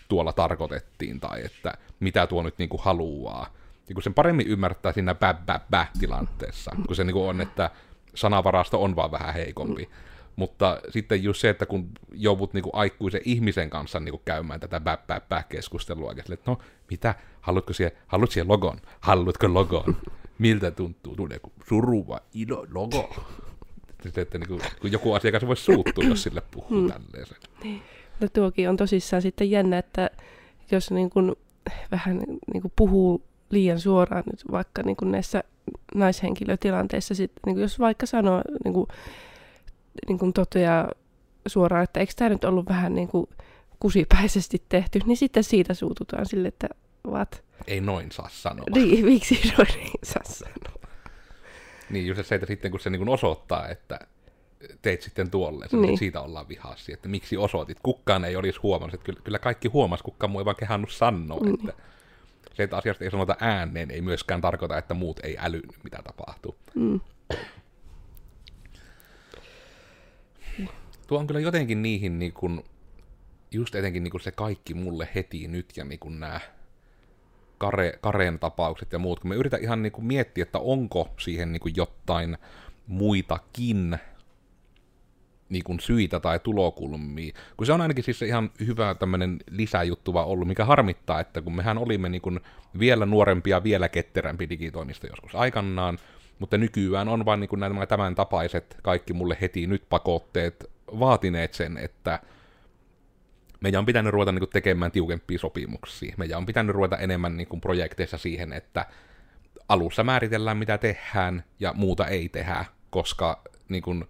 [0.07, 3.53] tuolla tarkoitettiin, tai että mitä tuo nyt niinku haluaa.
[3.89, 7.69] Ja kun sen paremmin ymmärtää siinä bä bä bä tilanteessa, kun se niinku on, että
[8.15, 9.89] sanavarasto on vaan vähän heikompi.
[10.35, 14.97] Mutta sitten just se, että kun joudut niinku aikuisen ihmisen kanssa niinku käymään tätä bä
[15.07, 16.57] bä bä keskustelua, että no
[16.89, 19.97] mitä, haluatko siihen, haluatko siihen logon, haluatko logon,
[20.39, 23.15] miltä tuntuu, tulee kuin suru vai ilo logo.
[24.03, 26.91] Sitten, että niinku, kun joku asiakas voisi suuttua, jos sille puhuu hmm.
[26.91, 27.25] tälleen.
[28.19, 30.09] No tuokin on tosissaan sitten jännä, että
[30.71, 31.35] jos niin kuin
[31.91, 32.17] vähän
[32.53, 35.43] niin kuin puhuu liian suoraan nyt vaikka niin kuin näissä
[35.95, 38.87] naishenkilötilanteissa, sit, niin kuin jos vaikka sanoo, niin kuin,
[40.07, 40.91] niin kuin toteaa
[41.47, 43.27] suoraan, että eikö tämä nyt ollut vähän niin kuin
[43.79, 46.67] kusipäisesti tehty, niin sitten siitä suututaan sille, että
[47.07, 47.43] what?
[47.67, 48.65] Ei noin saa sanoa.
[48.73, 50.89] Niin, miksi noin ei saa sanoa?
[51.89, 53.99] Niin, just se, että sitten kun se niin osoittaa, että
[54.81, 55.81] teit sitten tuolle, niin.
[55.81, 55.97] niin.
[55.97, 57.77] siitä ollaan vihassi, että miksi osoitit.
[57.83, 61.39] Kukaan ei olisi huomannut, että kyllä, kyllä kaikki huomasi, kukaan muu ei vaan kehannut sanoa,
[61.39, 61.69] niin.
[61.69, 61.83] että
[62.53, 66.55] se, että asiasta ei sanota ääneen, ei myöskään tarkoita, että muut ei älynyt, mitä tapahtuu.
[66.75, 66.99] Mm.
[71.07, 72.63] Tuo on kyllä jotenkin niihin, niin kuin,
[73.51, 76.39] just etenkin niin kuin se kaikki mulle heti nyt ja niin kuin nämä
[77.59, 81.51] Kare, Kareen tapaukset ja muut, kun me yritän ihan niin kuin miettiä, että onko siihen
[81.51, 82.37] niin kuin jotain
[82.87, 83.99] muitakin
[85.49, 87.33] niin kuin syitä tai tulokulmia.
[87.57, 91.55] Kun se on ainakin siis ihan hyvä tämmöinen lisäjuttu vaan ollut, mikä harmittaa, että kun
[91.55, 92.39] mehän olimme niin kuin
[92.79, 95.97] vielä nuorempia, vielä ketterämpi digitoimista joskus aikanaan,
[96.39, 101.53] mutta nykyään on vain niin kuin nämä tämän tapaiset kaikki mulle heti nyt pakotteet vaatineet
[101.53, 102.19] sen, että
[103.59, 106.15] meidän on pitänyt ruveta niin kuin tekemään tiukempia sopimuksia.
[106.17, 108.85] Meidän on pitänyt ruveta enemmän niin kuin projekteissa siihen, että
[109.69, 114.05] alussa määritellään mitä tehdään ja muuta ei tehdä, koska niin kuin,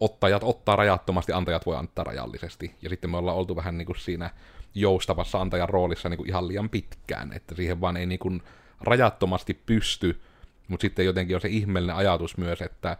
[0.00, 2.74] ottajat ottaa rajattomasti, antajat voi antaa rajallisesti.
[2.82, 4.30] Ja sitten me ollaan oltu vähän niin kuin siinä
[4.74, 8.42] joustavassa antajan roolissa niin kuin ihan liian pitkään, että siihen vaan ei niin kuin
[8.80, 10.20] rajattomasti pysty,
[10.68, 12.96] mutta sitten jotenkin on se ihmeellinen ajatus myös, että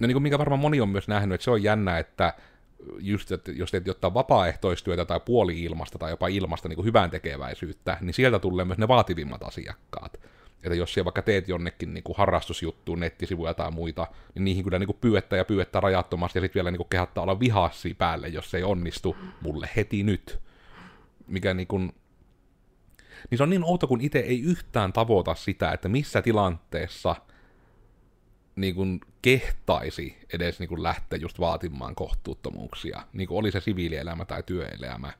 [0.00, 2.34] no niin kuin mikä varmaan moni on myös nähnyt, että se on jännä, että
[2.98, 8.14] just, että jos teet jotain vapaaehtoistyötä tai puoli-ilmasta tai jopa ilmasta niin hyvän tekeväisyyttä, niin
[8.14, 10.20] sieltä tulee myös ne vaativimmat asiakkaat.
[10.64, 14.78] Että jos siellä vaikka teet jonnekin niin kuin harrastusjuttuun, nettisivuja tai muita, niin niihin kyllä
[14.78, 18.28] niin kuin pyyettä ja pyyettä rajattomasti ja sitten vielä niin kuin kehattaa olla vihassi päälle,
[18.28, 20.40] jos se ei onnistu mulle heti nyt.
[21.26, 21.92] Mikä niin kuin,
[23.30, 27.16] niin se on niin outo, kun itse ei yhtään tavoita sitä, että missä tilanteessa
[28.56, 34.24] niin kuin kehtaisi edes niin kuin lähteä just vaatimaan kohtuuttomuuksia, niin kuin oli se siviilielämä
[34.24, 35.12] tai työelämä.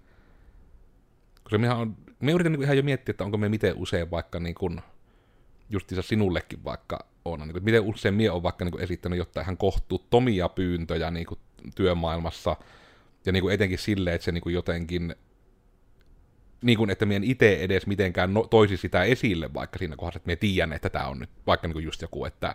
[1.44, 4.40] Koska me, on, me yritän niin ihan jo miettiä, että onko me miten usein vaikka
[4.40, 4.81] niin kuin
[5.70, 9.44] justiinsa sinullekin vaikka on, niin kuin, miten usein mie on vaikka niin kuin esittänyt jotain
[9.44, 11.40] ihan kohtuuttomia pyyntöjä niin kuin
[11.75, 12.57] työmaailmassa,
[13.27, 15.14] ja niin kuin etenkin silleen, että se niin kuin jotenkin,
[16.62, 20.27] niin kuin, että mien itse edes mitenkään no, toisi sitä esille, vaikka siinä kohdassa, että
[20.27, 22.55] mie tiedän, että tämä on nyt vaikka niin kuin just joku, että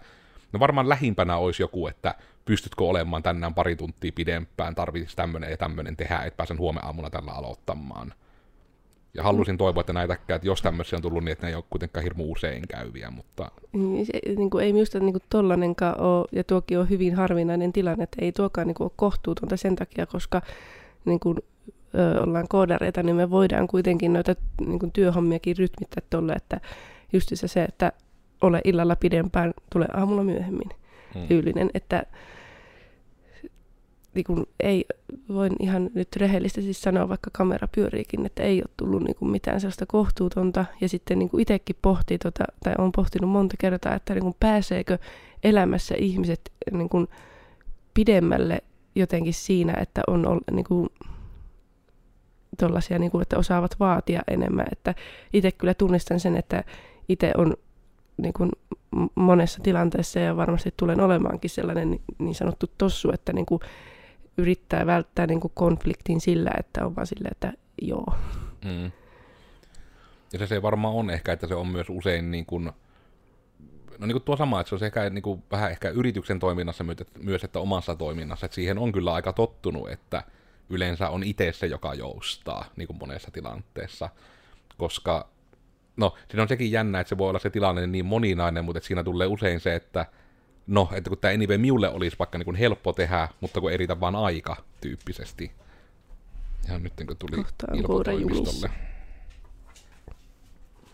[0.53, 5.57] no varmaan lähimpänä olisi joku, että pystytkö olemaan tänään pari tuntia pidempään, tarvitsisi tämmöinen ja
[5.57, 8.13] tämmöinen tehdä, että pääsen huomenna aamuna tällä aloittamaan.
[9.13, 11.63] Ja halusin toivoa, että näitä, että jos tämmöisiä on tullut, niin että ne ei ole
[11.69, 13.51] kuitenkaan hirmu usein käyviä, mutta...
[13.73, 15.43] Niin, se, niin kuin, ei minusta niin kuin
[15.97, 19.75] ole, ja tuokin on hyvin harvinainen tilanne, että ei tuokaan niin kuin, ole kohtuutonta sen
[19.75, 20.41] takia, koska
[21.05, 21.37] niin kuin,
[21.95, 26.61] ö, ollaan koodareita, niin me voidaan kuitenkin noita niin kuin, työhommiakin rytmittää tolle, että
[27.13, 27.91] just se, että
[28.41, 30.69] ole illalla pidempään, tulee aamulla myöhemmin
[31.13, 31.27] hmm.
[31.27, 32.03] tyylinen, että
[34.13, 34.85] niin kuin ei,
[35.29, 39.61] voin ihan nyt rehellisesti sanoa, vaikka kamera pyöriikin, että ei ole tullut niin kuin mitään
[39.61, 40.65] sellaista kohtuutonta.
[40.81, 44.35] Ja sitten niin kuin itsekin pohtii, tota, tai on pohtinut monta kertaa, että niin kuin
[44.39, 44.97] pääseekö
[45.43, 47.07] elämässä ihmiset niin kuin
[47.93, 48.63] pidemmälle
[48.95, 50.89] jotenkin siinä, että on niin kuin,
[52.59, 54.65] tollasia, niin kuin, että osaavat vaatia enemmän.
[54.71, 54.95] Että
[55.33, 56.63] itse kyllä tunnistan sen, että
[57.09, 57.53] itse on
[58.21, 58.51] niin kuin
[59.15, 63.61] monessa tilanteessa ja varmasti tulen olemaankin sellainen niin sanottu tossu, että niin kuin
[64.37, 68.13] yrittää välttää niin kuin konfliktin sillä, että on vaan silleen, että joo.
[68.65, 68.91] Mm.
[70.33, 72.71] Ja se, se varmaan on ehkä, että se on myös usein niin kuin,
[73.97, 76.85] no niin kuin tuo sama, että se on ehkä niin kuin, vähän ehkä yrityksen toiminnassa
[77.19, 80.23] myös, että omassa toiminnassa, että siihen on kyllä aika tottunut, että
[80.69, 84.09] yleensä on itse se, joka joustaa niin kuin monessa tilanteessa,
[84.77, 85.29] koska
[85.99, 89.03] no, siinä on sekin jännä, että se voi olla se tilanne niin moninainen, mutta siinä
[89.03, 90.05] tulee usein se, että
[90.67, 93.77] no, että kun tämä anyway miulle olisi vaikka niin kuin helppo tehdä, mutta kun ei
[93.77, 95.51] riitä vaan aika tyyppisesti.
[96.67, 98.71] Ihan nyt kun tuli ilpotoimistolle.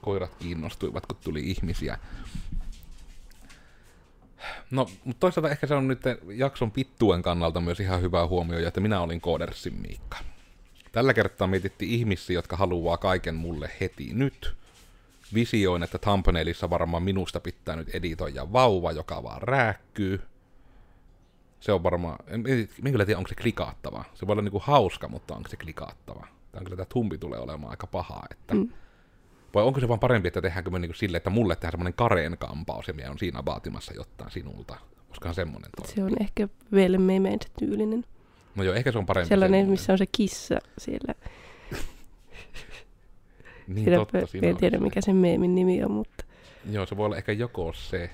[0.02, 1.98] Koirat kiinnostuivat, kun tuli ihmisiä.
[4.72, 6.02] No, mutta toisaalta ehkä se on nyt
[6.36, 10.18] jakson pittuen kannalta myös ihan hyvä huomio, että minä olin Koodersin Miikka.
[10.92, 14.56] Tällä kertaa mietittiin ihmisiä, jotka haluaa kaiken mulle heti nyt.
[15.34, 20.22] Visioin, että thumbnailissa varmaan minusta pitää nyt editoida vauva, joka vaan rääkkyy.
[21.60, 22.44] Se on varmaan, en,
[22.92, 24.04] kyllä tiedä, onko se klikaattava.
[24.14, 26.28] Se voi olla niinku hauska, mutta onko se klikaattava?
[26.52, 28.54] Tai onko tämä tumpi tulee olemaan aika paha, että...
[28.54, 28.70] Mm.
[29.54, 32.38] Vai onko se vaan parempi, että tehdäänkö me niinku sille, että mulle tehdään semmoinen kareen
[32.38, 34.78] kampaus ja minä on siinä vaatimassa jotain sinulta.
[35.10, 35.88] Koskahan semmoinen toi.
[35.88, 38.06] Se on ehkä vielä memeensä tyylinen.
[38.56, 39.30] No joo, ehkä se on parempi.
[39.30, 39.72] Sellainen, semmoinen.
[39.72, 41.14] missä on se kissa siellä.
[43.68, 46.26] Niin siellä totta, siinä en tiedä, mikä sen meemin nimi on, mutta...
[46.72, 48.10] Joo, se voi olla ehkä joko se.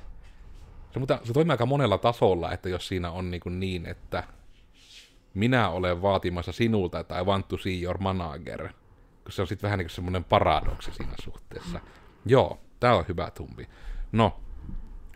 [0.93, 4.23] Se, mutta se toimii aika monella tasolla, että jos siinä on niin, niin että
[5.33, 8.67] minä olen vaatimassa sinulta, että I want to see your manager,
[9.23, 11.77] kun se on sitten vähän niin kuin semmoinen paradoksi siinä suhteessa.
[11.77, 11.85] Mm.
[12.25, 13.67] Joo, tämä on hyvä tumpi.
[14.11, 14.39] No,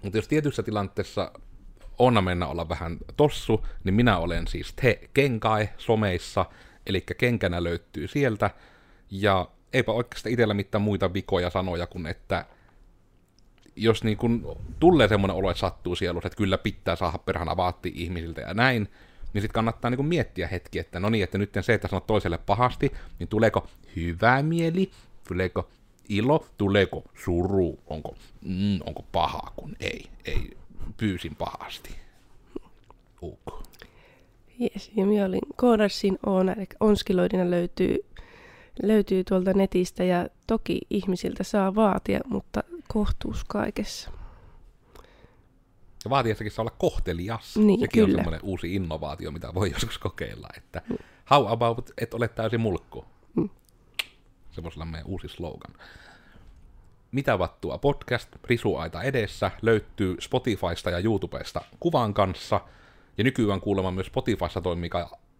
[0.03, 1.31] mutta jos tietyssä tilanteessa
[1.99, 6.45] Onna mennä olla vähän tossu, niin minä olen siis te kenkai someissa,
[6.85, 8.49] eli kenkänä löytyy sieltä,
[9.11, 12.45] ja eipä oikeastaan itsellä mitään muita vikoja sanoja kuin, että
[13.75, 17.91] jos niin kun tulee semmoinen olo, että sattuu sielussa, että kyllä pitää saada perhana vaatti
[17.95, 18.83] ihmisiltä ja näin,
[19.33, 22.37] niin sitten kannattaa niin miettiä hetki, että no niin, että nyt se, että sanot toiselle
[22.37, 24.91] pahasti, niin tuleeko hyvä mieli,
[25.27, 25.69] tuleeko
[26.09, 30.57] ilo, tuleeko suru, onko, mm, onko paha, kun ei, ei,
[30.97, 31.95] pyysin pahasti.
[33.21, 33.63] UK.
[34.59, 38.05] Jes, ja minä olin Koodarsin Oona, eli Onskiloidina löytyy,
[38.83, 44.11] löytyy tuolta netistä ja toki ihmisiltä saa vaatia, mutta kohtuus kaikessa.
[46.05, 47.57] Ja vaatiessakin saa olla kohtelias.
[47.57, 48.15] Niin, Sekin kyllä.
[48.15, 50.97] on semmoinen uusi innovaatio, mitä voi joskus kokeilla, että mm.
[51.31, 53.05] how about et ole täysin mulkku.
[53.35, 53.49] Mm.
[54.51, 55.73] Se voisi olla meidän uusi slogan.
[57.11, 62.61] Mitä vattua podcast, risuaita edessä, löytyy Spotifysta ja YouTubesta kuvan kanssa.
[63.17, 64.89] Ja nykyään kuulemma myös Spotifyssa toimii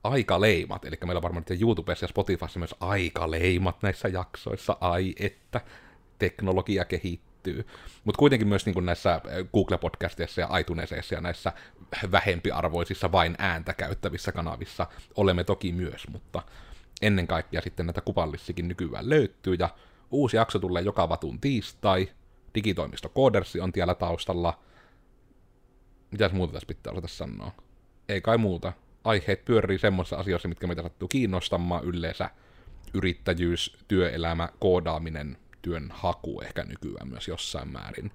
[0.07, 5.61] aikaleimat, eli meillä on varmaan YouTubessa ja Spotifyssa myös aikaleimat näissä jaksoissa, ai että
[6.19, 7.67] teknologia kehittyy.
[8.03, 9.21] Mutta kuitenkin myös niin näissä
[9.53, 11.53] Google-podcasteissa ja iTunesissa ja näissä
[12.11, 16.41] vähempiarvoisissa vain ääntä käyttävissä kanavissa olemme toki myös, mutta
[17.01, 19.69] ennen kaikkea sitten näitä kupallissikin nykyään löytyy, ja
[20.11, 22.09] Uusi jakso tulee joka vatun tiistai.
[22.55, 24.59] Digitoimisto Koodersi on tiellä taustalla.
[26.11, 27.51] Mitäs muuta tässä pitää osata sanoa?
[28.09, 28.73] Ei kai muuta.
[29.05, 32.29] Aiheet pyörii semmoisissa asioissa, mitkä meitä sattuu kiinnostamaan yleensä.
[32.93, 38.11] Yrittäjyys, työelämä, koodaaminen, työn haku ehkä nykyään myös jossain määrin.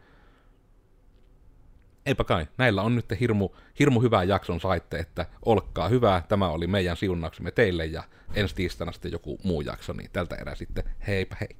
[2.07, 3.49] Eipä kai, näillä on nyt hirmu,
[3.79, 8.03] hirmu hyvää jakson saitte, että olkaa hyvää, tämä oli meidän siunauksemme teille ja
[8.35, 11.57] ensi tiistaina sitten joku muu jakso, niin tältä erää sitten heipä hei.